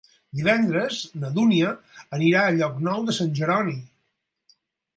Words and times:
Divendres 0.37 1.01
na 1.23 1.29
Dúnia 1.35 1.75
anirà 2.19 2.47
a 2.47 2.55
Llocnou 2.57 3.07
de 3.11 3.17
Sant 3.19 3.33
Jeroni. 3.41 3.77